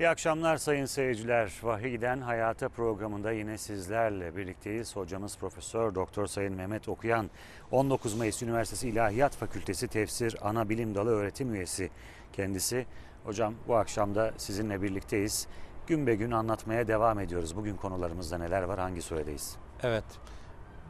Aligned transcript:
İyi 0.00 0.08
akşamlar 0.08 0.56
sayın 0.56 0.84
seyirciler. 0.84 1.52
Vahiyden 1.62 2.20
Hayata 2.20 2.68
programında 2.68 3.32
yine 3.32 3.58
sizlerle 3.58 4.36
birlikteyiz. 4.36 4.96
Hocamız 4.96 5.38
Profesör 5.38 5.94
Doktor 5.94 6.26
Sayın 6.26 6.54
Mehmet 6.54 6.88
Okuyan 6.88 7.30
19 7.70 8.14
Mayıs 8.14 8.42
Üniversitesi 8.42 8.88
İlahiyat 8.88 9.36
Fakültesi 9.36 9.88
Tefsir 9.88 10.36
Ana 10.42 10.68
Bilim 10.68 10.94
Dalı 10.94 11.10
öğretim 11.10 11.54
üyesi 11.54 11.90
kendisi. 12.32 12.86
Hocam 13.24 13.54
bu 13.68 13.76
akşam 13.76 14.14
da 14.14 14.32
sizinle 14.36 14.82
birlikteyiz. 14.82 15.46
Gün 15.86 16.06
be 16.06 16.14
gün 16.14 16.30
anlatmaya 16.30 16.88
devam 16.88 17.18
ediyoruz. 17.18 17.56
Bugün 17.56 17.76
konularımızda 17.76 18.38
neler 18.38 18.62
var, 18.62 18.78
hangi 18.78 19.02
suredeyiz? 19.02 19.56
Evet. 19.82 20.04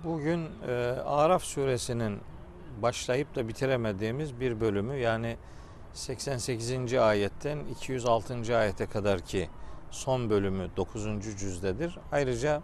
Bugün 0.04 0.48
e, 0.68 0.72
Araf 1.04 1.42
suresinin 1.42 2.18
başlayıp 2.82 3.34
da 3.34 3.48
bitiremediğimiz 3.48 4.40
bir 4.40 4.60
bölümü 4.60 4.96
yani 4.96 5.36
88. 5.94 6.94
ayetten 6.94 7.58
206. 7.80 8.56
ayete 8.56 8.86
kadar 8.86 9.20
ki 9.20 9.48
son 9.90 10.30
bölümü 10.30 10.68
9. 10.76 11.04
cüzdedir. 11.38 11.98
Ayrıca 12.12 12.62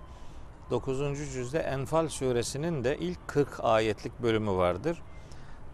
9. 0.71 0.99
cüzde 1.33 1.59
Enfal 1.59 2.09
suresinin 2.09 2.85
de 2.85 2.99
ilk 2.99 3.29
40 3.29 3.49
ayetlik 3.61 4.23
bölümü 4.23 4.51
vardır. 4.51 5.03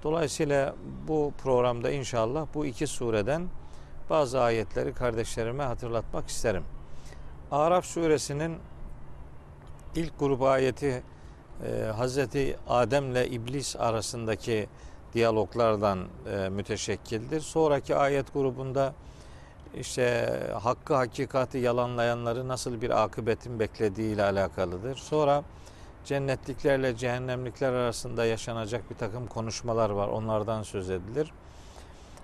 Dolayısıyla 0.02 0.74
bu 1.08 1.32
programda 1.42 1.90
inşallah 1.90 2.46
bu 2.54 2.66
iki 2.66 2.86
sureden 2.86 3.48
bazı 4.10 4.40
ayetleri 4.40 4.94
kardeşlerime 4.94 5.62
hatırlatmak 5.62 6.28
isterim. 6.28 6.64
Araf 7.50 7.84
suresinin 7.84 8.56
ilk 9.94 10.18
grup 10.18 10.42
ayeti 10.42 11.02
e, 11.66 11.84
Hazreti 11.96 12.56
Adem'le 12.68 13.24
İblis 13.30 13.76
arasındaki 13.76 14.68
diyaloglardan 15.14 15.98
e, 16.32 16.48
müteşekkildir. 16.48 17.40
Sonraki 17.40 17.96
ayet 17.96 18.34
grubunda 18.34 18.94
işte 19.74 20.36
hakkı 20.62 20.94
hakikati 20.94 21.58
yalanlayanları 21.58 22.48
nasıl 22.48 22.82
bir 22.82 23.02
akıbetin 23.02 23.60
beklediği 23.60 24.14
ile 24.14 24.22
alakalıdır. 24.22 24.96
Sonra 24.96 25.42
cennetliklerle 26.04 26.96
cehennemlikler 26.96 27.72
arasında 27.72 28.24
yaşanacak 28.24 28.90
bir 28.90 28.96
takım 28.96 29.26
konuşmalar 29.26 29.90
var. 29.90 30.08
Onlardan 30.08 30.62
söz 30.62 30.90
edilir. 30.90 31.32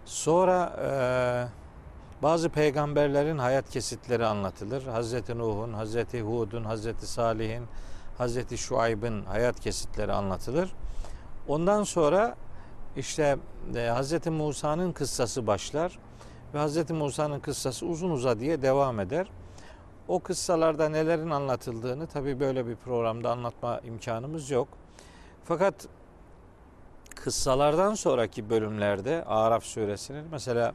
Sonra 0.05 0.73
e, 0.83 0.91
bazı 2.23 2.49
peygamberlerin 2.49 3.39
hayat 3.39 3.71
kesitleri 3.71 4.27
anlatılır. 4.27 4.87
Hazreti 4.87 5.39
Nuh'un, 5.39 5.73
Hazreti 5.73 6.23
Hud'un, 6.23 6.65
Hazreti 6.65 7.07
Salih'in, 7.07 7.65
Hazreti 8.19 8.59
Şuayb'ın 8.59 9.25
hayat 9.25 9.61
kesitleri 9.61 10.13
anlatılır. 10.13 10.73
Ondan 11.49 11.83
sonra 11.83 12.37
işte 12.99 13.39
e, 13.75 13.81
Hazreti 13.81 14.31
Musa'nın 14.31 14.93
kıssası 14.93 15.47
başlar 15.47 15.99
ve 16.55 16.59
Hazreti 16.59 16.93
Musa'nın 16.93 17.41
kıssası 17.41 17.87
uzun 17.87 18.11
uza 18.11 18.41
diye 18.41 18.63
devam 18.63 19.01
eder. 19.01 19.31
O 20.09 20.21
kıssalarda 20.21 20.89
nelerin 20.89 21.31
anlatıldığını 21.31 22.07
tabi 22.07 22.41
böyle 22.41 22.67
bir 22.67 22.77
programda 22.77 23.31
anlatma 23.31 23.81
imkanımız 23.81 24.51
yok. 24.51 24.69
Fakat 25.45 25.89
kıssalardan 27.15 27.95
sonraki 27.95 28.51
bölümlerde 28.51 29.25
Araf 29.25 29.65
suresinin 29.65 30.25
mesela 30.31 30.75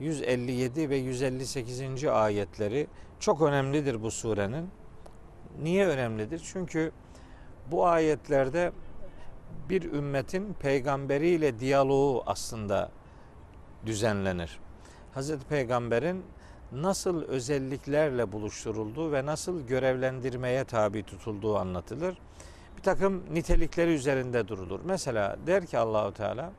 157 0.00 0.90
ve 0.90 0.96
158. 0.96 2.04
ayetleri 2.04 2.86
çok 3.20 3.42
önemlidir 3.42 4.02
bu 4.02 4.10
surenin. 4.10 4.70
Niye 5.62 5.86
önemlidir? 5.86 6.42
Çünkü 6.52 6.92
bu 7.70 7.86
ayetlerde 7.86 8.72
bir 9.68 9.92
ümmetin 9.92 10.54
peygamberiyle 10.54 11.58
diyaloğu 11.58 12.22
aslında 12.26 12.90
düzenlenir. 13.86 14.58
Hazreti 15.14 15.46
Peygamber'in 15.46 16.24
nasıl 16.72 17.22
özelliklerle 17.22 18.32
buluşturulduğu 18.32 19.12
ve 19.12 19.26
nasıl 19.26 19.66
görevlendirmeye 19.66 20.64
tabi 20.64 21.02
tutulduğu 21.02 21.56
anlatılır. 21.56 22.18
Bir 22.76 22.82
takım 22.82 23.22
nitelikleri 23.34 23.94
üzerinde 23.94 24.48
durulur. 24.48 24.80
Mesela 24.84 25.36
der 25.46 25.66
ki 25.66 25.78
Allahu 25.78 26.14
Teala 26.14 26.52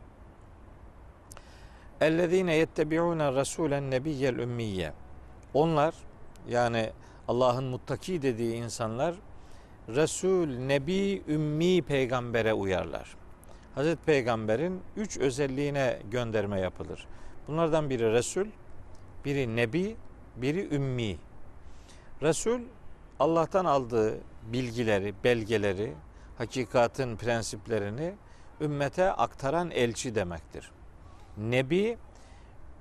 Ellezine 2.02 2.56
yettebiuna 2.56 3.34
rasulen 3.34 3.92
nebiyyel 3.92 4.38
ümmiyye. 4.38 4.94
Onlar 5.54 5.96
yani 6.50 6.90
Allah'ın 7.28 7.64
muttaki 7.64 8.22
dediği 8.22 8.56
insanlar 8.56 9.16
Resul, 9.90 10.48
Nebi, 10.48 11.24
Ümmi 11.28 11.82
peygambere 11.82 12.54
uyarlar. 12.54 13.16
Hazreti 13.76 14.06
Peygamber'in 14.06 14.82
üç 14.96 15.18
özelliğine 15.18 16.00
gönderme 16.12 16.60
yapılır. 16.60 17.08
Bunlardan 17.48 17.90
biri 17.90 18.12
Resul, 18.12 18.46
biri 19.26 19.56
Nebi, 19.56 19.96
biri 20.36 20.76
Ümmi. 20.76 21.18
Resul 22.22 22.62
Allah'tan 23.20 23.66
aldığı 23.66 24.18
bilgileri, 24.52 25.14
belgeleri, 25.24 25.94
hakikatın 26.38 27.16
prensiplerini 27.16 28.14
ümmete 28.62 29.12
aktaran 29.12 29.72
elçi 29.72 30.16
demektir. 30.16 30.72
Nebi 31.38 31.98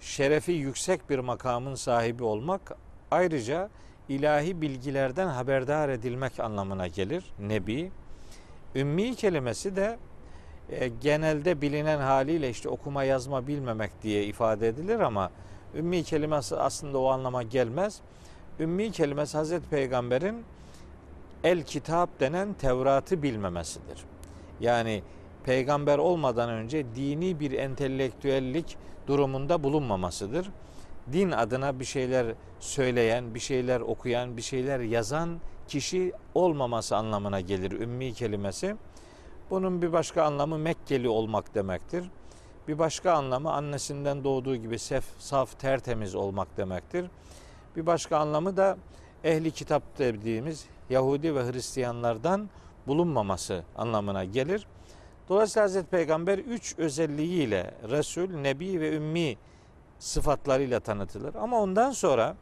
şerefi 0.01 0.53
yüksek 0.53 1.11
bir 1.11 1.19
makamın 1.19 1.75
sahibi 1.75 2.25
olmak 2.25 2.73
ayrıca 3.11 3.71
ilahi 4.09 4.61
bilgilerden 4.61 5.29
haberdar 5.29 5.89
edilmek 5.89 6.41
anlamına 6.41 6.87
gelir. 6.87 7.25
Nebi. 7.39 7.91
Ümmi 8.75 9.15
kelimesi 9.15 9.77
de 9.77 9.99
e, 10.71 10.89
genelde 10.89 11.61
bilinen 11.61 11.99
haliyle 11.99 12.51
işte 12.51 12.69
okuma 12.69 13.05
yazma 13.05 13.47
bilmemek 13.47 14.03
diye 14.03 14.25
ifade 14.25 14.69
edilir 14.69 15.01
ama 15.01 15.31
ümmi 15.75 16.05
kelimesi 16.05 16.57
aslında 16.57 16.99
o 16.99 17.09
anlama 17.09 17.43
gelmez. 17.43 18.01
Ümmi 18.61 18.93
kelimesi 18.93 19.37
Hazreti 19.37 19.69
Peygamber'in 19.69 20.45
el 21.45 21.63
kitap 21.63 22.21
denen 22.21 22.53
Tevrat'ı 22.53 23.23
bilmemesidir. 23.23 24.05
Yani 24.61 25.03
peygamber 25.45 25.99
olmadan 25.99 26.51
önce 26.51 26.85
dini 26.95 27.41
bir 27.41 27.53
entelektüellik 27.53 28.77
durumunda 29.07 29.63
bulunmamasıdır 29.63 30.51
din 31.13 31.31
adına 31.31 31.81
bir 31.81 31.85
şeyler 31.85 32.27
söyleyen, 32.61 33.35
bir 33.35 33.41
şeyler 33.41 33.81
okuyan, 33.81 34.37
bir 34.37 34.43
şeyler 34.43 34.81
yazan 34.81 35.41
kişi 35.69 36.13
olmaması 36.35 36.97
anlamına 36.97 37.41
gelir 37.41 37.73
ümmi 37.73 38.15
kelimesi. 38.15 38.77
Bunun 39.51 39.83
bir 39.83 39.93
başka 39.93 40.23
anlamı 40.23 40.59
Mekkeli 40.59 41.09
olmak 41.09 41.55
demektir. 41.55 42.11
Bir 42.69 42.79
başka 42.79 43.13
anlamı 43.13 43.53
annesinden 43.53 44.25
doğduğu 44.25 44.57
gibi 44.57 44.79
sef, 44.79 45.05
saf, 45.19 45.59
tertemiz 45.59 46.15
olmak 46.15 46.57
demektir. 46.57 47.07
Bir 47.77 47.87
başka 47.87 48.19
anlamı 48.19 48.57
da 48.57 48.77
ehli 49.25 49.51
kitap 49.51 49.99
dediğimiz 49.99 50.67
Yahudi 50.91 51.35
ve 51.35 51.53
Hristiyanlardan 51.53 52.49
bulunmaması 52.87 53.63
anlamına 53.77 54.25
gelir. 54.25 54.67
Dolayısıyla 55.29 55.65
Hazreti 55.65 55.87
Peygamber 55.87 56.39
üç 56.39 56.79
özelliğiyle 56.79 57.75
Resul, 57.91 58.31
Nebi 58.31 58.81
ve 58.81 58.97
Ümmi 58.97 59.37
sıfatlarıyla 59.99 60.81
tanıtılır. 60.81 61.34
Ama 61.34 61.60
ondan 61.60 61.91
sonra 61.91 62.37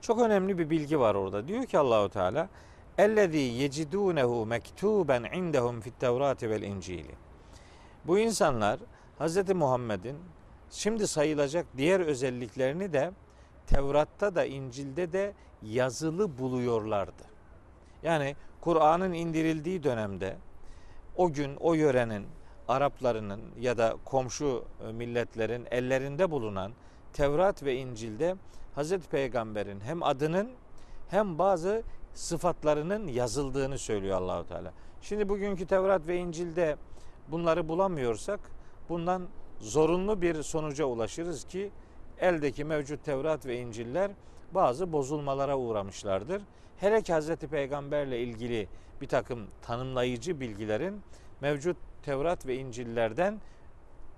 çok 0.00 0.20
önemli 0.20 0.58
bir 0.58 0.70
bilgi 0.70 1.00
var 1.00 1.14
orada. 1.14 1.48
Diyor 1.48 1.66
ki 1.66 1.78
Allahu 1.78 2.08
Teala 2.08 2.48
"Ellezî 2.98 3.38
yecidûnehu 3.38 4.46
mektuben 4.46 5.24
indehum 5.24 5.80
fit 5.80 6.00
Tevrati 6.00 6.50
vel 6.50 6.62
İncili." 6.62 7.14
Bu 8.04 8.18
insanlar 8.18 8.80
Hz. 9.20 9.48
Muhammed'in 9.54 10.16
şimdi 10.70 11.06
sayılacak 11.06 11.66
diğer 11.76 12.00
özelliklerini 12.00 12.92
de 12.92 13.12
Tevrat'ta 13.66 14.34
da 14.34 14.44
İncil'de 14.44 15.12
de 15.12 15.32
yazılı 15.62 16.38
buluyorlardı. 16.38 17.24
Yani 18.02 18.36
Kur'an'ın 18.60 19.12
indirildiği 19.12 19.82
dönemde 19.82 20.36
o 21.16 21.32
gün 21.32 21.56
o 21.56 21.74
yörenin 21.74 22.26
Araplarının 22.68 23.40
ya 23.60 23.78
da 23.78 23.96
komşu 24.04 24.64
e, 24.88 24.92
milletlerin 24.92 25.66
ellerinde 25.70 26.30
bulunan 26.30 26.72
Tevrat 27.12 27.62
ve 27.62 27.76
İncil'de 27.76 28.36
Hazreti 28.74 29.08
Peygamber'in 29.08 29.80
hem 29.80 30.02
adının 30.02 30.50
hem 31.08 31.38
bazı 31.38 31.82
sıfatlarının 32.14 33.08
yazıldığını 33.08 33.78
söylüyor 33.78 34.20
Allahu 34.20 34.46
Teala. 34.46 34.72
Şimdi 35.02 35.28
bugünkü 35.28 35.66
Tevrat 35.66 36.06
ve 36.06 36.16
İncil'de 36.16 36.76
bunları 37.28 37.68
bulamıyorsak 37.68 38.40
bundan 38.88 39.28
zorunlu 39.60 40.22
bir 40.22 40.42
sonuca 40.42 40.84
ulaşırız 40.84 41.44
ki 41.44 41.70
eldeki 42.18 42.64
mevcut 42.64 43.04
Tevrat 43.04 43.46
ve 43.46 43.58
İncil'ler 43.58 44.10
bazı 44.54 44.92
bozulmalara 44.92 45.58
uğramışlardır. 45.58 46.42
Hele 46.76 47.02
ki 47.02 47.12
Hazreti 47.12 47.48
Peygamberle 47.48 48.20
ilgili 48.20 48.68
bir 49.00 49.08
takım 49.08 49.46
tanımlayıcı 49.62 50.40
bilgilerin 50.40 51.02
mevcut 51.40 51.76
Tevrat 52.04 52.46
ve 52.46 52.56
İncil'lerden 52.56 53.40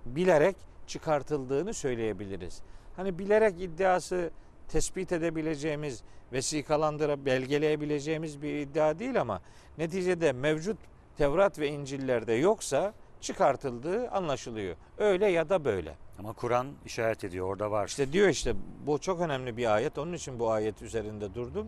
bilerek 0.05 0.55
çıkartıldığını 0.87 1.73
söyleyebiliriz. 1.73 2.61
Hani 2.95 3.19
bilerek 3.19 3.61
iddiası 3.61 4.31
tespit 4.67 5.11
edebileceğimiz, 5.11 6.03
vesikalandıra 6.33 7.25
belgeleyebileceğimiz 7.25 8.41
bir 8.41 8.53
iddia 8.53 8.99
değil 8.99 9.21
ama 9.21 9.41
neticede 9.77 10.31
mevcut 10.31 10.77
Tevrat 11.17 11.59
ve 11.59 11.67
İncil'lerde 11.67 12.33
yoksa 12.33 12.93
çıkartıldığı 13.21 14.09
anlaşılıyor. 14.09 14.75
Öyle 14.97 15.27
ya 15.27 15.49
da 15.49 15.65
böyle. 15.65 15.95
Ama 16.19 16.33
Kur'an 16.33 16.67
işaret 16.85 17.23
ediyor 17.23 17.47
orada 17.47 17.71
var. 17.71 17.87
İşte 17.87 18.13
diyor 18.13 18.29
işte 18.29 18.53
bu 18.85 18.99
çok 18.99 19.21
önemli 19.21 19.57
bir 19.57 19.75
ayet. 19.75 19.97
Onun 19.97 20.13
için 20.13 20.39
bu 20.39 20.51
ayet 20.51 20.81
üzerinde 20.81 21.33
durdum. 21.33 21.67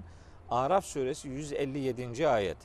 Araf 0.49 0.85
suresi 0.85 1.29
157. 1.29 2.27
ayet. 2.27 2.57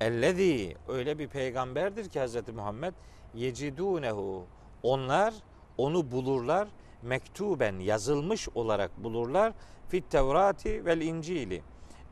Ellezî 0.00 0.76
öyle 0.88 1.18
bir 1.18 1.28
peygamberdir 1.28 2.08
ki 2.08 2.20
Hz. 2.20 2.48
Muhammed 2.54 2.94
yecidûnehu 3.34 4.44
onlar 4.82 5.34
onu 5.78 6.10
bulurlar 6.10 6.68
mektuben 7.02 7.78
yazılmış 7.78 8.48
olarak 8.48 9.04
bulurlar 9.04 9.52
fit 9.88 10.10
tevrati 10.10 10.84
vel 10.84 11.00
incili 11.00 11.62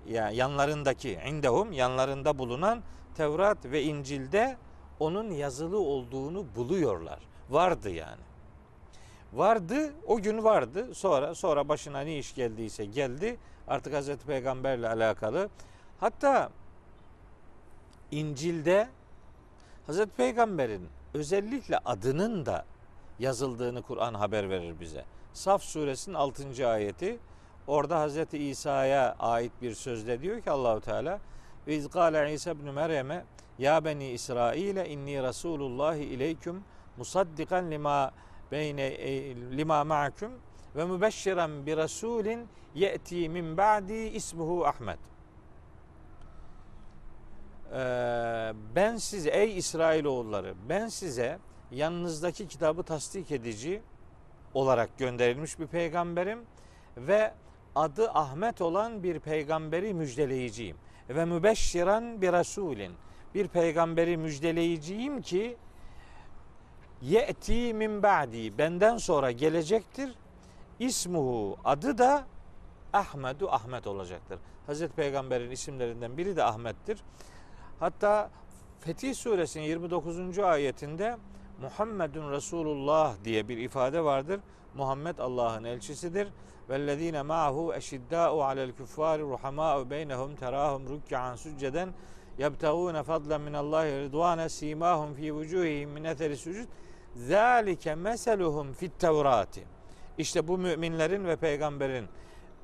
yani 0.08 0.36
yanlarındaki 0.36 1.18
indehum 1.28 1.72
yanlarında 1.72 2.38
bulunan 2.38 2.82
Tevrat 3.16 3.64
ve 3.64 3.82
İncil'de 3.82 4.56
onun 5.00 5.30
yazılı 5.30 5.78
olduğunu 5.80 6.44
buluyorlar. 6.56 7.18
Vardı 7.50 7.90
yani. 7.90 8.22
Vardı, 9.32 9.92
o 10.06 10.20
gün 10.20 10.44
vardı. 10.44 10.94
Sonra 10.94 11.34
sonra 11.34 11.68
başına 11.68 12.00
ne 12.00 12.18
iş 12.18 12.34
geldiyse 12.34 12.84
geldi. 12.84 13.36
Artık 13.68 13.94
Hazreti 13.94 14.26
Peygamberle 14.26 14.88
alakalı. 14.88 15.48
Hatta 16.00 16.50
İncil'de 18.10 18.88
Hazreti 19.86 20.10
Peygamber'in 20.10 20.88
özellikle 21.14 21.78
adının 21.78 22.46
da 22.46 22.64
yazıldığını 23.18 23.82
Kur'an 23.82 24.14
haber 24.14 24.50
verir 24.50 24.80
bize. 24.80 25.04
Saf 25.32 25.62
suresinin 25.62 26.14
6. 26.14 26.68
ayeti 26.68 27.18
orada 27.66 28.00
Hazreti 28.00 28.38
İsa'ya 28.38 29.16
ait 29.18 29.52
bir 29.62 29.74
sözde 29.74 30.22
diyor 30.22 30.40
ki 30.40 30.50
Allahu 30.50 30.80
Teala 30.80 31.20
ve 31.66 31.76
izgâle 31.76 32.34
İsa 32.34 32.50
ibn 32.50 32.70
Meryem'e 32.70 33.24
ya 33.58 33.84
beni 33.84 34.10
İsrail'e 34.10 34.88
inni 34.88 35.22
Resulullah 35.22 35.96
ileyküm 35.96 36.62
musaddikan 36.96 37.70
lima 37.70 38.10
beyne 38.52 38.86
e, 38.86 39.36
lima 39.36 39.84
ma'akum 39.84 40.32
ve 40.76 40.84
mübeşşiren 40.84 41.66
bi 41.66 41.76
rasulin 41.76 42.48
ye'ti 42.74 43.28
min 43.28 43.56
ba'di 43.56 43.94
ismuhu 43.94 44.66
Ahmet. 44.66 44.98
Ee, 47.72 48.52
ben 48.74 48.96
size 48.96 49.30
ey 49.30 49.58
İsrailoğulları 49.58 50.54
ben 50.68 50.88
size 50.88 51.38
yanınızdaki 51.70 52.48
kitabı 52.48 52.82
tasdik 52.82 53.32
edici 53.32 53.82
olarak 54.54 54.98
gönderilmiş 54.98 55.58
bir 55.58 55.66
peygamberim 55.66 56.38
ve 56.96 57.34
adı 57.74 58.10
Ahmet 58.10 58.60
olan 58.60 59.02
bir 59.02 59.20
peygamberi 59.20 59.94
müjdeleyiciyim. 59.94 60.76
Ve 61.08 61.24
mübeşşiran 61.24 62.22
bir 62.22 62.32
rasulin 62.32 62.92
bir 63.34 63.48
peygamberi 63.48 64.16
müjdeleyiciyim 64.16 65.22
ki 65.22 65.56
ye'ti 67.02 67.74
min 67.74 68.02
ba'di 68.02 68.58
benden 68.58 68.96
sonra 68.96 69.30
gelecektir. 69.30 70.14
İsmuhu 70.78 71.56
adı 71.64 71.98
da 71.98 72.24
Ahmedu 72.92 73.50
Ahmet 73.50 73.86
olacaktır. 73.86 74.38
Hazreti 74.66 74.94
Peygamber'in 74.94 75.50
isimlerinden 75.50 76.16
biri 76.16 76.36
de 76.36 76.44
Ahmet'tir. 76.44 76.98
Hatta 77.80 78.30
Fetih 78.80 79.14
Suresinin 79.14 79.64
29. 79.64 80.38
ayetinde 80.38 81.16
Muhammedun 81.60 82.32
Resulullah 82.32 83.14
diye 83.24 83.48
bir 83.48 83.58
ifade 83.58 84.04
vardır. 84.04 84.40
Muhammed 84.74 85.18
Allah'ın 85.18 85.64
elçisidir. 85.64 86.28
Vellezine 86.70 87.22
ma'hu 87.22 87.74
eşiddâ'u 87.74 88.42
alel 88.42 88.72
küffâri 88.72 89.22
ruhamâ'u 89.22 89.90
beynehum 89.90 90.36
terâhum 90.36 90.88
rükkan 90.88 91.36
sücceden 91.36 91.88
yebtagûne 92.38 93.02
fadlen 93.02 93.40
minallahi 93.40 93.90
ridvâne 93.90 94.48
simâhum 94.48 95.14
fî 95.14 95.32
vücûhihim 95.32 95.86
min 95.86 96.04
etheri 96.04 96.36
sucud 96.36 96.68
zâlike 97.16 97.94
meseluhum 97.94 98.72
fit 98.72 98.98
tevrati. 98.98 99.64
İşte 100.18 100.48
bu 100.48 100.58
müminlerin 100.58 101.24
ve 101.24 101.36
peygamberin 101.36 102.06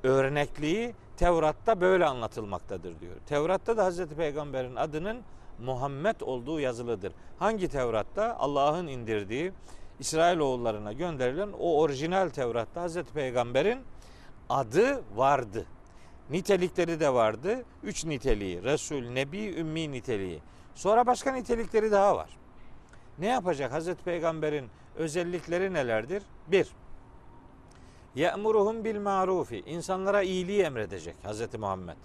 örnekliği 0.03 0.95
Tevrat'ta 1.17 1.81
böyle 1.81 2.05
anlatılmaktadır 2.05 2.99
diyor. 2.99 3.15
Tevrat'ta 3.25 3.77
da 3.77 3.85
Hazreti 3.85 4.15
Peygamber'in 4.15 4.75
adının 4.75 5.21
Muhammed 5.59 6.21
olduğu 6.21 6.59
yazılıdır. 6.59 7.13
Hangi 7.39 7.67
Tevrat'ta? 7.67 8.35
Allah'ın 8.39 8.87
indirdiği 8.87 9.51
İsrailoğullarına 9.99 10.93
gönderilen 10.93 11.49
o 11.59 11.79
orijinal 11.79 12.29
Tevrat'ta 12.29 12.81
Hazreti 12.81 13.13
Peygamber'in 13.13 13.79
adı 14.49 15.03
vardı. 15.15 15.65
Nitelikleri 16.29 16.99
de 16.99 17.13
vardı. 17.13 17.63
Üç 17.83 18.05
niteliği. 18.05 18.63
Resul, 18.63 19.09
Nebi, 19.09 19.55
Ümmi 19.59 19.91
niteliği. 19.91 20.41
Sonra 20.75 21.07
başka 21.07 21.31
nitelikleri 21.33 21.91
daha 21.91 22.15
var. 22.15 22.29
Ne 23.19 23.27
yapacak? 23.27 23.71
Hazreti 23.71 24.03
Peygamber'in 24.03 24.69
özellikleri 24.95 25.73
nelerdir? 25.73 26.23
Bir, 26.47 26.67
Ye'muruhum 28.15 28.85
bil 28.85 28.99
marufi. 28.99 29.63
İnsanlara 29.65 30.21
iyiliği 30.21 30.61
emredecek 30.61 31.15
Hazreti 31.23 31.57
Muhammed. 31.57 31.97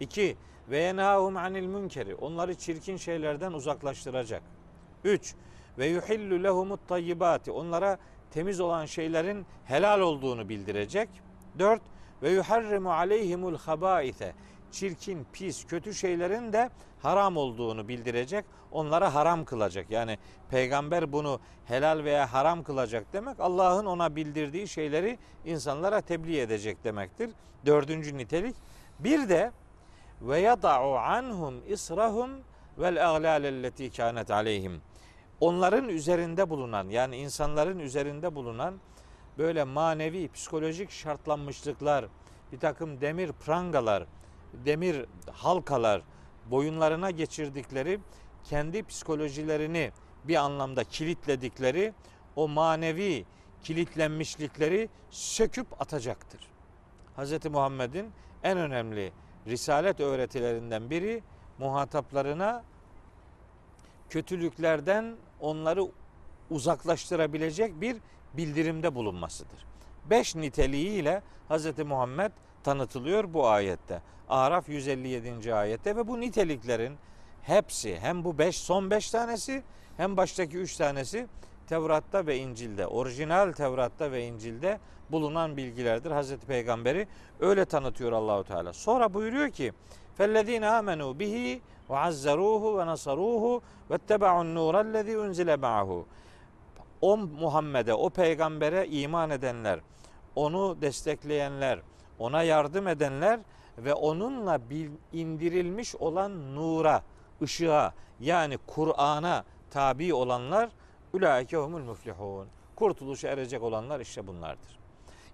İki, 0.00 0.36
ve 0.70 0.78
yenahum 0.78 1.36
anil 1.36 1.66
münkeri. 1.66 2.14
Onları 2.14 2.54
çirkin 2.54 2.96
şeylerden 2.96 3.52
uzaklaştıracak. 3.52 4.42
Üç, 5.04 5.34
ve 5.78 5.86
yuhillu 5.86 6.42
lehumut 6.42 6.88
tayyibati. 6.88 7.50
Onlara 7.50 7.98
temiz 8.30 8.60
olan 8.60 8.86
şeylerin 8.86 9.46
helal 9.64 10.00
olduğunu 10.00 10.48
bildirecek. 10.48 11.08
Dört, 11.58 11.82
ve 12.22 12.30
yuharrimu 12.30 12.92
aleyhimul 12.92 13.56
habaite. 13.56 14.34
Çirkin, 14.72 15.26
pis, 15.32 15.66
kötü 15.66 15.94
şeylerin 15.94 16.52
de 16.52 16.70
haram 17.02 17.36
olduğunu 17.36 17.88
bildirecek. 17.88 18.44
Onlara 18.72 19.14
haram 19.14 19.44
kılacak. 19.44 19.90
Yani 19.90 20.18
peygamber 20.50 21.12
bunu 21.12 21.40
helal 21.66 22.04
veya 22.04 22.32
haram 22.32 22.62
kılacak 22.62 23.12
demek 23.12 23.40
Allah'ın 23.40 23.86
ona 23.86 24.16
bildirdiği 24.16 24.68
şeyleri 24.68 25.18
insanlara 25.44 26.00
tebliğ 26.00 26.40
edecek 26.40 26.84
demektir. 26.84 27.30
Dördüncü 27.66 28.18
nitelik. 28.18 28.56
Bir 28.98 29.28
de 29.28 29.52
ve 30.20 30.38
yada'u 30.38 30.94
anhum 30.94 31.54
israhum 31.68 32.30
vel 32.78 33.10
aglalelleti 33.10 33.90
kanet 33.90 34.30
aleyhim. 34.30 34.80
Onların 35.40 35.88
üzerinde 35.88 36.50
bulunan 36.50 36.88
yani 36.88 37.16
insanların 37.16 37.78
üzerinde 37.78 38.34
bulunan 38.34 38.74
böyle 39.38 39.64
manevi, 39.64 40.28
psikolojik 40.32 40.90
şartlanmışlıklar, 40.90 42.04
bir 42.52 42.58
takım 42.58 43.00
demir 43.00 43.32
prangalar, 43.32 44.04
demir 44.52 45.06
halkalar 45.32 46.02
boyunlarına 46.50 47.10
geçirdikleri 47.10 48.00
kendi 48.44 48.82
psikolojilerini 48.86 49.92
bir 50.24 50.36
anlamda 50.36 50.84
kilitledikleri 50.84 51.94
o 52.36 52.48
manevi 52.48 53.24
kilitlenmişlikleri 53.62 54.88
söküp 55.10 55.80
atacaktır. 55.80 56.40
Hz. 57.16 57.46
Muhammed'in 57.50 58.10
en 58.42 58.58
önemli 58.58 59.12
risalet 59.46 60.00
öğretilerinden 60.00 60.90
biri 60.90 61.22
muhataplarına 61.58 62.64
kötülüklerden 64.10 65.16
onları 65.40 65.88
uzaklaştırabilecek 66.50 67.80
bir 67.80 67.96
bildirimde 68.34 68.94
bulunmasıdır. 68.94 69.66
Beş 70.10 70.34
niteliğiyle 70.34 71.22
Hz. 71.50 71.78
Muhammed 71.78 72.32
tanıtılıyor 72.64 73.34
bu 73.34 73.48
ayette. 73.48 74.02
Araf 74.28 74.68
157. 74.68 75.54
ayette 75.54 75.96
ve 75.96 76.08
bu 76.08 76.20
niteliklerin 76.20 76.96
hepsi 77.42 77.98
hem 77.98 78.24
bu 78.24 78.38
beş 78.38 78.56
son 78.56 78.90
beş 78.90 79.10
tanesi 79.10 79.62
hem 79.96 80.16
baştaki 80.16 80.58
üç 80.58 80.76
tanesi 80.76 81.26
Tevrat'ta 81.66 82.26
ve 82.26 82.38
İncil'de, 82.38 82.86
orijinal 82.86 83.52
Tevrat'ta 83.52 84.12
ve 84.12 84.26
İncil'de 84.26 84.78
bulunan 85.10 85.56
bilgilerdir. 85.56 86.10
Hazreti 86.10 86.46
Peygamber'i 86.46 87.08
öyle 87.40 87.64
tanıtıyor 87.64 88.12
Allahu 88.12 88.44
Teala. 88.44 88.72
Sonra 88.72 89.14
buyuruyor 89.14 89.50
ki: 89.50 89.72
"Fellezine 90.16 90.68
amenu 90.68 91.18
bihi 91.18 91.62
ve 91.90 91.98
azzaruhu 91.98 92.78
ve 92.78 92.86
nasaruhu 92.86 93.62
ve 93.90 93.98
tebau'n 93.98 94.54
nurellezî 94.54 95.18
unzile 95.18 95.56
ma'ahu." 95.56 96.06
O 97.00 97.16
Muhammed'e, 97.16 97.94
o 97.94 98.10
peygambere 98.10 98.86
iman 98.86 99.30
edenler, 99.30 99.80
onu 100.34 100.76
destekleyenler, 100.80 101.80
ona 102.20 102.42
yardım 102.42 102.88
edenler 102.88 103.40
ve 103.78 103.94
onunla 103.94 104.60
indirilmiş 105.12 105.94
olan 105.94 106.54
nura, 106.54 107.02
ışığa 107.42 107.94
yani 108.20 108.58
Kur'an'a 108.66 109.44
tabi 109.70 110.14
olanlar 110.14 110.70
Ulaike 111.12 111.56
humul 111.56 111.80
muflihun. 111.80 112.48
Kurtuluşa 112.76 113.28
erecek 113.28 113.62
olanlar 113.62 114.00
işte 114.00 114.26
bunlardır. 114.26 114.78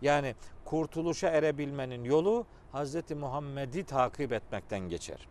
Yani 0.03 0.35
kurtuluşa 0.65 1.29
erebilmenin 1.29 2.05
yolu 2.05 2.47
Hz. 2.73 3.11
Muhammed'i 3.11 3.85
takip 3.85 4.33
etmekten 4.33 4.81
geçer. 4.81 5.29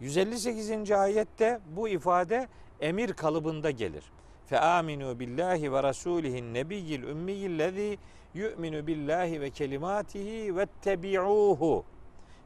158. 0.00 0.90
ayette 0.90 1.60
bu 1.76 1.88
ifade 1.88 2.48
emir 2.80 3.12
kalıbında 3.12 3.70
gelir. 3.70 4.04
Fe 4.46 4.60
aminu 4.60 5.20
billahi 5.20 5.72
ve 5.72 5.82
rasulihin 5.82 6.54
nebiyyil 6.54 7.02
ümmiyillezî 7.02 7.98
yu'minu 8.34 8.86
billahi 8.86 9.40
ve 9.40 9.50
kelimatihi 9.50 10.56
ve 10.56 10.66
tebi'uhu. 10.82 11.84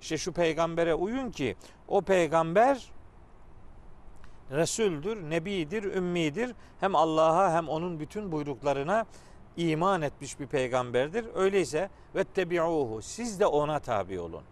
İşte 0.01 0.19
şu 0.19 0.33
peygambere 0.33 0.95
uyun 0.95 1.31
ki 1.31 1.57
o 1.89 2.01
peygamber 2.01 2.93
Resuldür, 4.51 5.31
Nebidir, 5.31 5.85
Ümmidir. 5.85 6.55
Hem 6.81 6.97
Allah'a 6.97 7.53
hem 7.53 7.69
onun 7.69 8.01
bütün 8.01 8.33
buyruklarına 8.33 9.07
iman 9.57 10.03
etmiş 10.03 10.41
bir 10.41 10.47
peygamberdir. 10.47 11.27
Öyleyse 11.35 11.91
vettebi'uhu 12.15 13.03
siz 13.03 13.41
de 13.41 13.47
ona 13.47 13.79
tabi 13.79 14.21
olun. 14.21 14.43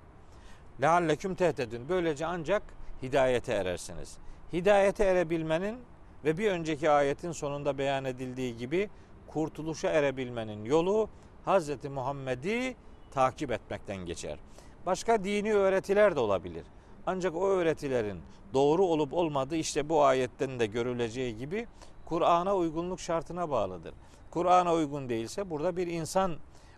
Lealleküm 0.83 1.35
tehtedün. 1.35 1.89
Böylece 1.89 2.27
ancak 2.27 2.63
hidayete 3.03 3.53
erersiniz. 3.53 4.19
Hidayete 4.53 5.05
erebilmenin 5.05 5.77
ve 6.25 6.39
bir 6.39 6.51
önceki 6.51 6.91
ayetin 6.91 7.33
sonunda 7.33 7.79
beyan 7.79 8.05
edildiği 8.05 8.57
gibi 8.57 8.91
kurtuluşa 9.27 9.89
erebilmenin 9.89 10.65
yolu 10.65 11.09
Hz. 11.47 11.85
Muhammed'i 11.85 12.77
takip 13.11 13.51
etmekten 13.51 13.97
geçer. 13.97 14.39
Başka 14.87 15.25
dini 15.25 15.55
öğretiler 15.55 16.17
de 16.17 16.21
olabilir. 16.21 16.65
Ancak 17.07 17.37
o 17.37 17.49
öğretilerin 17.49 18.21
doğru 18.55 18.85
olup 18.85 19.13
olmadığı 19.13 19.57
işte 19.57 19.89
bu 19.89 20.05
ayetten 20.05 20.61
de 20.61 20.67
görüleceği 20.67 21.39
gibi 21.39 21.67
Kur'an'a 22.07 22.57
uygunluk 22.57 23.01
şartına 23.01 23.51
bağlıdır. 23.51 23.95
Kur'an'a 24.31 24.75
uygun 24.75 25.09
değilse 25.09 25.51
burada 25.51 25.77
bir 25.77 25.87
insan 25.87 26.37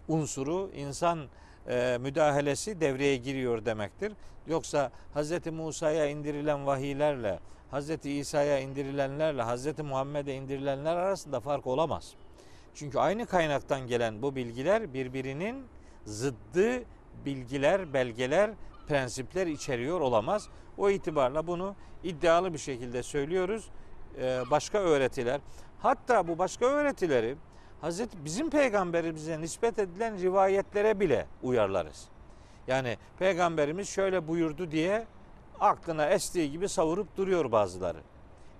unsuru, 0.09 0.71
insan 0.76 1.18
e, 1.68 1.99
müdahalesi 2.00 2.80
devreye 2.80 3.16
giriyor 3.16 3.64
demektir. 3.64 4.12
Yoksa 4.47 4.90
Hz. 5.14 5.47
Musa'ya 5.52 6.06
indirilen 6.06 6.66
vahiylerle, 6.66 7.38
Hz. 7.73 8.06
İsa'ya 8.06 8.59
indirilenlerle, 8.59 9.42
Hz. 9.42 9.78
Muhammed'e 9.78 10.35
indirilenler 10.35 10.97
arasında 10.97 11.40
fark 11.40 11.66
olamaz. 11.66 12.14
Çünkü 12.75 12.99
aynı 12.99 13.26
kaynaktan 13.26 13.87
gelen 13.87 14.23
bu 14.23 14.37
bilgiler 14.37 14.95
birbirinin 14.95 15.64
zıddı 16.04 16.83
bilgiler, 17.25 17.93
belgeler, 17.93 18.50
prensipler 18.88 19.47
içeriyor 19.47 20.00
olamaz. 20.00 20.49
O 20.78 20.90
itibarla 20.90 21.47
bunu 21.47 21.75
iddialı 22.04 22.52
bir 22.52 22.59
şekilde 22.59 23.02
söylüyoruz. 23.02 23.71
Ee, 24.21 24.43
başka 24.50 24.78
öğretiler, 24.78 25.40
hatta 25.78 26.28
bu 26.28 26.38
başka 26.38 26.66
öğretileri 26.66 27.37
Hazreti 27.81 28.25
bizim 28.25 28.50
peygamberimize 28.50 29.40
nispet 29.40 29.78
edilen 29.78 30.21
rivayetlere 30.21 31.00
bile 31.00 31.26
uyarlarız. 31.43 32.09
Yani 32.66 32.97
peygamberimiz 33.19 33.88
şöyle 33.88 34.28
buyurdu 34.28 34.71
diye 34.71 35.07
aklına 35.61 36.07
estiği 36.07 36.50
gibi 36.50 36.69
savurup 36.69 37.16
duruyor 37.16 37.52
bazıları. 37.52 37.99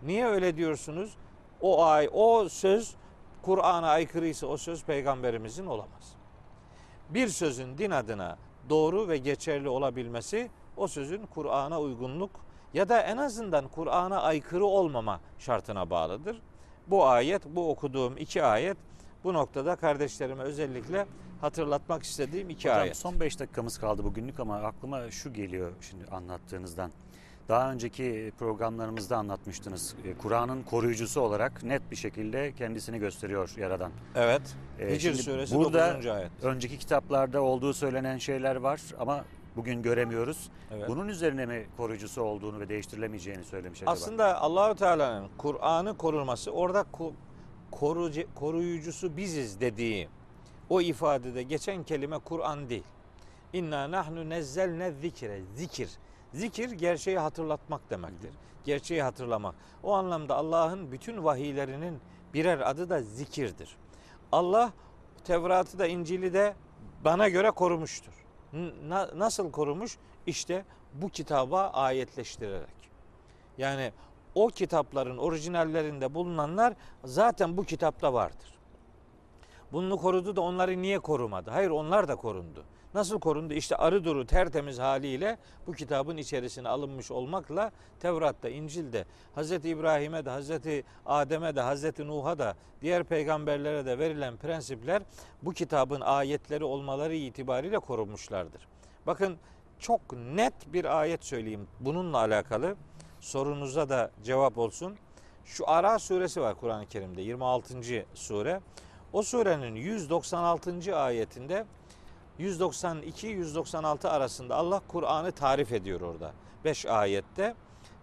Niye 0.03 0.27
öyle 0.27 0.57
diyorsunuz? 0.57 1.17
O 1.61 1.85
ay, 1.85 2.09
o 2.13 2.49
söz 2.49 2.95
Kur'an'a 3.45 3.89
aykırıysa 3.89 4.47
o 4.47 4.57
söz 4.57 4.85
peygamberimizin 4.85 5.67
olamaz. 5.67 6.17
Bir 7.11 7.29
sözün 7.29 7.79
din 7.79 7.91
adına 7.91 8.37
doğru 8.69 9.09
ve 9.09 9.19
geçerli 9.19 9.69
olabilmesi 9.69 10.51
o 10.77 10.89
sözün 10.89 11.27
Kur'an'a 11.27 11.81
uygunluk 11.81 12.31
ya 12.75 12.89
da 12.89 13.01
en 13.01 13.17
azından 13.17 13.69
Kur'an'a 13.69 14.23
aykırı 14.23 14.67
olmama 14.67 15.21
şartına 15.39 15.91
bağlıdır. 15.91 16.43
Bu 16.87 17.07
ayet, 17.07 17.47
bu 17.47 17.71
okuduğum 17.71 18.17
iki 18.17 18.43
ayet 18.43 18.77
bu 19.25 19.35
noktada 19.35 19.77
kardeşlerime 19.77 20.43
özellikle 20.43 21.07
hatırlatmak 21.41 22.03
istediğim 22.03 22.51
iki 22.51 22.69
Hocam 22.69 22.83
ayet. 22.83 22.97
son 22.97 23.21
5 23.21 23.41
dakikamız 23.41 23.79
kaldı 23.79 24.05
bugünlük 24.05 24.41
ama 24.41 24.57
aklıma 24.57 25.11
şu 25.11 25.33
geliyor 25.33 25.73
şimdi 25.81 26.05
anlattığınızdan. 26.05 26.91
Daha 27.49 27.73
önceki 27.73 28.33
programlarımızda 28.39 29.17
anlatmıştınız. 29.17 29.95
E, 30.05 30.15
Kur'an'ın 30.15 30.63
koruyucusu 30.63 31.21
olarak 31.21 31.63
net 31.63 31.91
bir 31.91 31.97
şekilde 31.97 32.53
kendisini 32.53 32.99
gösteriyor 32.99 33.55
Yaradan. 33.57 33.93
Evet. 34.15 34.43
E, 34.81 34.95
Hicr 34.95 35.01
şimdi 35.01 35.23
suresi 35.23 35.55
burada 35.55 35.95
9. 35.95 36.07
ayet. 36.07 36.31
önceki 36.43 36.79
kitaplarda 36.79 37.43
olduğu 37.43 37.75
söylenen 37.75 38.19
şeyler 38.19 38.57
var 38.57 38.81
ama 38.99 39.25
bugün 39.57 39.83
göremiyoruz. 39.83 40.51
Evet. 40.75 40.89
Bunun 40.89 41.09
üzerine 41.09 41.47
mi 41.47 41.67
koruyucusu 41.77 42.23
olduğunu 42.23 42.61
ve 42.61 42.69
değiştirilemeyeceğini 42.69 43.45
söylemiş 43.45 43.83
acaba? 43.83 43.91
Aslında 43.93 44.41
Allahu 44.41 44.75
Teala'nın 44.75 45.29
Kur'an'ı 45.39 45.97
korunması 45.97 46.51
orada 46.51 46.85
korucu, 47.71 48.23
koruyucusu 48.35 49.17
biziz 49.17 49.61
dediği 49.61 50.09
o 50.69 50.81
ifadede 50.81 51.43
geçen 51.43 51.83
kelime 51.83 52.19
Kur'an 52.19 52.69
değil. 52.69 52.85
İnna 53.53 53.91
nahnu 53.91 54.31
nezzelne 54.31 54.93
zikre. 54.93 55.41
Zikir. 55.57 55.89
Zikir 56.35 56.71
gerçeği 56.71 57.19
hatırlatmak 57.19 57.91
demektir. 57.91 58.31
Gerçeği 58.65 59.03
hatırlamak. 59.03 59.55
O 59.83 59.93
anlamda 59.93 60.37
Allah'ın 60.37 60.93
bütün 60.93 61.25
vahiylerinin 61.25 62.01
birer 62.35 62.71
adı 62.71 62.89
da 62.91 63.03
zikirdir. 63.03 63.77
Allah 64.33 64.73
Tevrat'ı 65.25 65.79
da 65.79 65.87
İncil'i 65.87 66.33
de 66.33 66.55
bana 67.05 67.29
göre 67.29 67.51
korumuştur. 67.51 68.13
Na- 68.89 69.11
nasıl 69.19 69.51
korumuş? 69.51 69.99
İşte 70.27 70.65
bu 70.95 71.09
kitaba 71.09 71.69
ayetleştirerek. 71.69 72.91
Yani 73.59 73.93
o 74.35 74.49
kitapların 74.49 75.19
orijinallerinde 75.19 76.15
bulunanlar 76.15 76.75
zaten 77.05 77.57
bu 77.57 77.65
kitapta 77.65 78.13
vardır. 78.13 78.59
Bunu 79.73 79.97
korudu 79.97 80.37
da 80.37 80.41
onları 80.41 80.83
niye 80.83 80.99
korumadı? 80.99 81.51
Hayır 81.51 81.71
onlar 81.71 82.09
da 82.09 82.17
korundu. 82.17 82.65
Nasıl 82.95 83.21
korundu? 83.21 83.55
İşte 83.55 83.77
arı 83.77 84.05
duru 84.05 84.27
tertemiz 84.27 84.79
haliyle 84.79 85.39
bu 85.67 85.73
kitabın 85.73 86.17
içerisine 86.17 86.69
alınmış 86.69 87.11
olmakla 87.11 87.71
Tevrat'ta, 88.01 88.49
İncil'de, 88.49 89.05
Hz. 89.37 89.53
İbrahim'e 89.53 90.25
de, 90.25 90.31
Hz. 90.31 90.51
Adem'e 91.07 91.57
de, 91.57 91.63
Hz. 91.63 91.99
Nuh'a 91.99 92.39
da, 92.39 92.57
diğer 92.83 93.05
peygamberlere 93.05 93.87
de 93.87 93.99
verilen 93.99 94.37
prensipler 94.37 95.03
bu 95.43 95.53
kitabın 95.53 96.01
ayetleri 96.01 96.65
olmaları 96.65 97.15
itibariyle 97.15 97.79
korunmuşlardır. 97.79 98.69
Bakın 99.07 99.37
çok 99.79 100.01
net 100.13 100.73
bir 100.73 101.01
ayet 101.01 101.25
söyleyeyim 101.25 101.67
bununla 101.81 102.19
alakalı. 102.19 102.77
Sorunuza 103.21 103.89
da 103.89 104.11
cevap 104.25 104.59
olsun. 104.59 104.97
Şu 105.45 105.71
Ara 105.71 105.99
suresi 105.99 106.41
var 106.41 106.55
Kur'an-ı 106.55 106.87
Kerim'de 106.87 107.23
26. 107.23 108.05
sure. 108.15 108.61
O 109.13 109.23
surenin 109.23 109.75
196. 109.75 110.97
ayetinde 110.97 111.65
192-196 112.41 114.09
arasında 114.09 114.57
Allah 114.57 114.81
Kur'an'ı 114.89 115.33
tarif 115.33 115.73
ediyor 115.73 116.01
orada. 116.01 116.33
5 116.65 116.87
ayette 116.87 117.55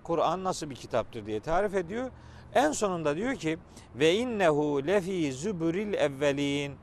Kur'an 0.03 0.43
nasıl 0.43 0.69
bir 0.69 0.75
kitaptır 0.75 1.25
diye 1.25 1.39
tarif 1.39 1.75
ediyor. 1.75 2.11
En 2.53 2.71
sonunda 2.71 3.15
diyor 3.15 3.35
ki 3.35 3.57
ve 3.95 4.15
innehu 4.15 4.88
lefi 4.88 5.33
zübüril 5.33 5.93
evvelin. 5.93 6.75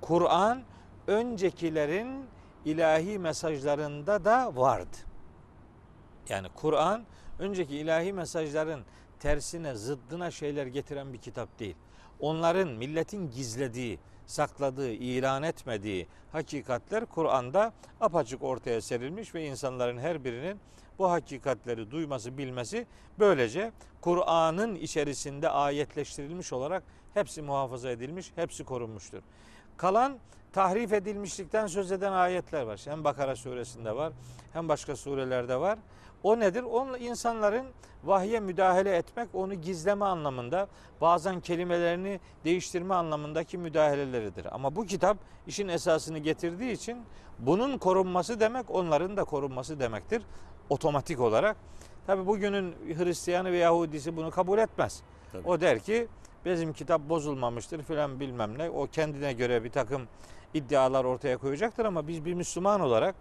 Kur'an 0.00 0.62
öncekilerin 1.06 2.26
ilahi 2.64 3.18
mesajlarında 3.18 4.24
da 4.24 4.56
vardı. 4.56 4.96
Yani 6.28 6.48
Kur'an 6.54 7.04
önceki 7.38 7.76
ilahi 7.76 8.12
mesajların 8.12 8.80
tersine, 9.26 9.74
zıddına 9.74 10.30
şeyler 10.30 10.66
getiren 10.66 11.12
bir 11.12 11.18
kitap 11.18 11.58
değil. 11.58 11.76
Onların 12.20 12.68
milletin 12.68 13.30
gizlediği, 13.30 13.98
sakladığı, 14.26 14.90
ilan 14.90 15.42
etmediği 15.42 16.06
hakikatler 16.32 17.06
Kur'an'da 17.06 17.72
apaçık 18.00 18.42
ortaya 18.42 18.80
serilmiş 18.80 19.34
ve 19.34 19.46
insanların 19.46 19.98
her 19.98 20.24
birinin 20.24 20.60
bu 20.98 21.10
hakikatleri 21.10 21.90
duyması, 21.90 22.38
bilmesi 22.38 22.86
böylece 23.18 23.72
Kur'an'ın 24.00 24.74
içerisinde 24.74 25.48
ayetleştirilmiş 25.48 26.52
olarak 26.52 26.82
hepsi 27.14 27.42
muhafaza 27.42 27.90
edilmiş, 27.90 28.32
hepsi 28.36 28.64
korunmuştur. 28.64 29.22
Kalan 29.76 30.18
tahrif 30.52 30.92
edilmişlikten 30.92 31.66
söz 31.66 31.92
eden 31.92 32.12
ayetler 32.12 32.62
var. 32.62 32.80
Hem 32.84 33.04
Bakara 33.04 33.36
suresinde 33.36 33.96
var, 33.96 34.12
hem 34.52 34.68
başka 34.68 34.96
surelerde 34.96 35.60
var. 35.60 35.78
O 36.26 36.40
nedir? 36.40 36.62
O 36.62 36.96
insanların 36.96 37.66
vahye 38.04 38.40
müdahale 38.40 38.96
etmek, 38.96 39.28
onu 39.34 39.54
gizleme 39.54 40.04
anlamında, 40.04 40.68
bazen 41.00 41.40
kelimelerini 41.40 42.20
değiştirme 42.44 42.94
anlamındaki 42.94 43.58
müdahaleleridir. 43.58 44.54
Ama 44.54 44.76
bu 44.76 44.86
kitap 44.86 45.16
işin 45.46 45.68
esasını 45.68 46.18
getirdiği 46.18 46.72
için 46.72 46.98
bunun 47.38 47.78
korunması 47.78 48.40
demek, 48.40 48.70
onların 48.70 49.16
da 49.16 49.24
korunması 49.24 49.80
demektir. 49.80 50.22
Otomatik 50.70 51.20
olarak. 51.20 51.56
Tabi 52.06 52.26
bugünün 52.26 52.74
Hristiyanı 52.98 53.52
ve 53.52 53.58
Yahudisi 53.58 54.16
bunu 54.16 54.30
kabul 54.30 54.58
etmez. 54.58 55.02
Tabii. 55.32 55.48
O 55.48 55.60
der 55.60 55.78
ki 55.78 56.08
bizim 56.44 56.72
kitap 56.72 57.00
bozulmamıştır 57.08 57.82
filan 57.82 58.20
bilmem 58.20 58.58
ne. 58.58 58.70
O 58.70 58.86
kendine 58.86 59.32
göre 59.32 59.64
bir 59.64 59.70
takım 59.70 60.02
iddialar 60.54 61.04
ortaya 61.04 61.36
koyacaktır 61.36 61.84
ama 61.84 62.08
biz 62.08 62.24
bir 62.24 62.34
Müslüman 62.34 62.80
olarak 62.80 63.14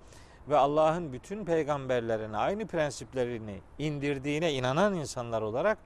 ve 0.50 0.58
Allah'ın 0.58 1.14
bütün 1.14 1.46
peygamberlerine 1.46 2.38
aynı 2.38 2.68
prensiplerini 2.68 3.62
indirdiğine 3.80 4.54
inanan 4.54 4.94
insanlar 4.94 5.42
olarak 5.42 5.78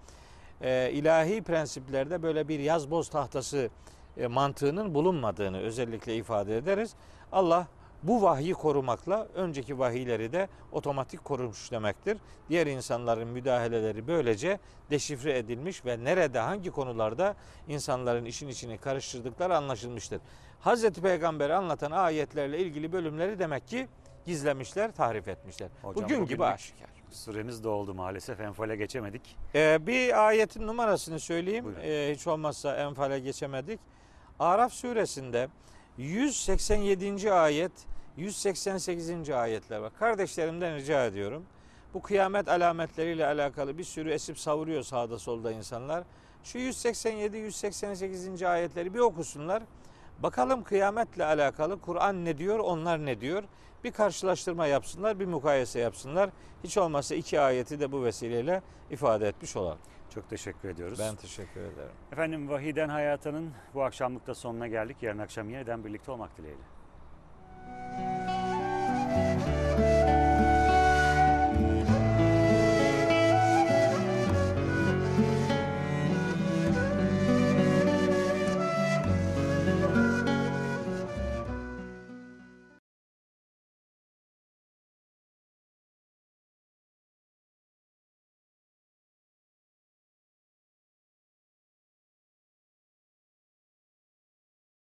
e, 0.62 0.92
ilahi 0.92 1.42
prensiplerde 1.42 2.24
böyle 2.24 2.48
bir 2.48 2.60
yaz 2.60 2.92
boz 2.92 3.10
tahtası 3.10 3.70
e, 4.18 4.28
mantığının 4.28 4.94
bulunmadığını 4.94 5.60
özellikle 5.60 6.16
ifade 6.16 6.58
ederiz. 6.58 6.94
Allah 7.32 7.68
bu 8.04 8.22
vahyi 8.22 8.54
korumakla 8.54 9.28
önceki 9.36 9.80
vahiyleri 9.80 10.32
de 10.32 10.48
otomatik 10.72 11.26
korumuş 11.26 11.72
demektir. 11.72 12.18
Diğer 12.50 12.68
insanların 12.68 13.28
müdahaleleri 13.28 14.08
böylece 14.08 14.60
deşifre 14.90 15.38
edilmiş 15.38 15.86
ve 15.86 16.04
nerede 16.04 16.40
hangi 16.40 16.72
konularda 16.72 17.36
insanların 17.68 18.26
işin 18.26 18.48
içine 18.48 18.78
karıştırdıkları 18.78 19.58
anlaşılmıştır. 19.58 20.22
Hazreti 20.60 21.02
Peygamber'i 21.02 21.54
anlatan 21.54 21.92
ayetlerle 21.92 22.60
ilgili 22.60 22.92
bölümleri 22.92 23.40
demek 23.40 23.68
ki 23.68 23.88
gizlemişler, 24.26 24.92
tahrif 24.92 25.28
etmişler. 25.28 25.70
Hocam 25.82 26.04
Bugün 26.04 26.26
gibi 26.26 26.46
aşikar. 26.46 26.90
Süremiz 27.12 27.64
doldu 27.64 27.94
maalesef. 27.94 28.40
Enfale 28.40 28.76
geçemedik. 28.76 29.38
Ee, 29.56 29.88
bir 29.88 30.28
ayetin 30.28 30.68
numarasını 30.68 31.20
söyleyeyim. 31.20 31.66
Buyurun. 31.66 31.82
Ee, 31.84 32.12
hiç 32.16 32.28
olmazsa 32.28 32.76
enfale 32.76 33.20
geçemedik. 33.20 33.80
Araf 34.40 34.74
suresinde 34.74 35.48
187. 35.98 37.32
ayet, 37.34 37.72
188. 38.18 39.30
ayetler 39.30 39.78
var. 39.78 39.92
Kardeşlerimden 40.00 40.76
rica 40.76 41.06
ediyorum. 41.06 41.46
Bu 41.94 42.02
kıyamet 42.02 42.50
alametleriyle 42.50 43.26
alakalı 43.26 43.78
bir 43.78 43.84
sürü 43.84 44.12
esip 44.12 44.40
savuruyor 44.40 44.84
sağda 44.84 45.20
solda 45.20 45.52
insanlar. 45.52 46.04
Şu 46.44 46.58
187 46.58 47.38
188. 47.38 48.44
ayetleri 48.44 48.94
bir 48.94 49.00
okusunlar. 49.00 49.64
Bakalım 50.24 50.64
kıyametle 50.64 51.26
alakalı 51.26 51.82
Kur'an 51.82 52.26
ne 52.26 52.38
diyor, 52.38 52.60
onlar 52.60 53.06
ne 53.06 53.22
diyor? 53.22 53.44
Bir 53.84 53.92
karşılaştırma 53.92 54.68
yapsınlar, 54.68 55.20
bir 55.20 55.26
mukayese 55.26 55.80
yapsınlar. 55.80 56.30
Hiç 56.64 56.78
olmazsa 56.78 57.16
iki 57.16 57.40
ayeti 57.40 57.80
de 57.80 57.92
bu 57.92 58.04
vesileyle 58.04 58.62
ifade 58.92 59.28
etmiş 59.28 59.56
olalım. 59.56 59.80
Çok 60.14 60.30
teşekkür 60.30 60.70
ediyoruz. 60.70 61.00
Ben 61.00 61.16
teşekkür 61.16 61.62
ederim. 61.62 61.92
Efendim 62.12 62.50
Vahiden 62.50 62.90
Hayatı'nın 62.90 63.52
bu 63.74 63.84
akşamlıkta 63.84 64.36
sonuna 64.36 64.68
geldik. 64.68 64.98
Yarın 65.02 65.20
akşam 65.20 65.50
yeniden 65.50 65.86
birlikte 65.86 66.12
olmak 66.12 66.38
dileğiyle. 66.38 66.64